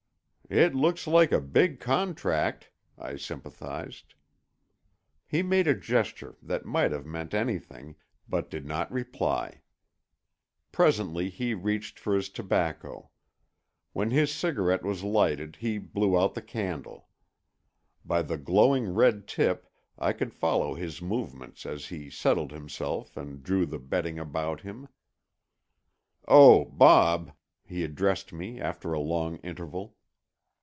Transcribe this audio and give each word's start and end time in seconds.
"It 0.53 0.75
looks 0.75 1.07
like 1.07 1.31
a 1.31 1.39
big 1.39 1.79
contract," 1.79 2.71
I 2.97 3.15
sympathized. 3.15 4.15
He 5.25 5.41
made 5.41 5.65
a 5.65 5.73
gesture 5.73 6.35
that 6.41 6.65
might 6.65 6.91
have 6.91 7.05
meant 7.05 7.33
anything, 7.33 7.95
but 8.27 8.49
did 8.49 8.65
not 8.65 8.91
reply. 8.91 9.61
Presently 10.73 11.29
he 11.29 11.53
reached 11.53 11.97
for 11.99 12.13
his 12.13 12.27
tobacco. 12.27 13.11
When 13.93 14.11
his 14.11 14.29
cigarette 14.29 14.83
was 14.83 15.05
lighted 15.05 15.55
he 15.61 15.77
blew 15.77 16.19
out 16.19 16.33
the 16.33 16.41
candle. 16.41 17.07
By 18.03 18.21
the 18.21 18.37
glowing 18.37 18.93
red 18.93 19.29
tip 19.29 19.71
I 19.97 20.11
could 20.11 20.33
follow 20.33 20.73
his 20.73 21.01
movements 21.01 21.65
as 21.65 21.87
he 21.87 22.09
settled 22.09 22.51
himself 22.51 23.15
and 23.15 23.41
drew 23.41 23.65
the 23.65 23.79
bedding 23.79 24.19
about 24.19 24.59
him. 24.59 24.89
"Oh, 26.27 26.65
Bob," 26.65 27.31
he 27.63 27.85
addressed 27.85 28.33
me 28.33 28.59
after 28.59 28.91
a 28.91 28.99
long 28.99 29.37
interval. 29.37 29.95